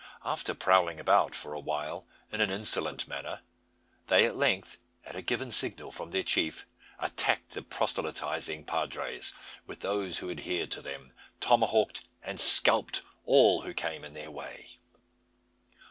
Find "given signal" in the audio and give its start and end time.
5.21-5.91